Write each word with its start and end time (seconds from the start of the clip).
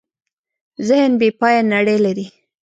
ذهن 0.89 1.11
بېپایه 1.19 1.61
نړۍ 1.73 1.97
لري. 2.05 2.25